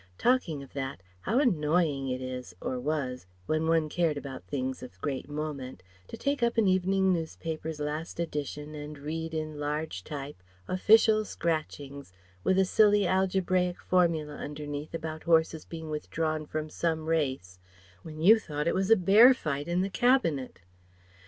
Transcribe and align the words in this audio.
[Talking 0.17 0.63
of 0.63 0.73
that, 0.73 1.03
how 1.19 1.37
annoying 1.37 2.07
it 2.09 2.21
is 2.21 2.55
or 2.59 2.79
was 2.79 3.27
when 3.45 3.67
one 3.67 3.87
cared 3.87 4.17
about 4.17 4.43
things 4.45 4.81
of 4.81 4.99
great 4.99 5.29
moment, 5.29 5.83
to 6.07 6.17
take 6.17 6.41
up 6.41 6.57
an 6.57 6.67
evening 6.67 7.13
newspaper's 7.13 7.79
last 7.79 8.19
edition 8.19 8.73
and 8.73 8.97
read 8.97 9.35
in 9.35 9.59
large 9.59 10.03
type 10.03 10.41
"Official 10.67 11.23
Scratchings," 11.23 12.11
with 12.43 12.57
a 12.57 12.65
silly 12.65 13.05
algebraic 13.05 13.79
formula 13.79 14.33
underneath 14.37 14.95
about 14.95 15.21
horses 15.25 15.65
being 15.65 15.91
withdrawn 15.91 16.47
from 16.47 16.67
some 16.67 17.05
race, 17.05 17.59
when 18.01 18.19
you 18.19 18.39
thought 18.39 18.67
it 18.67 18.73
was 18.73 18.89
a 18.89 18.95
bear 18.95 19.35
fight 19.35 19.67
in 19.67 19.81
the 19.81 19.89
Cabinet. 19.91 20.61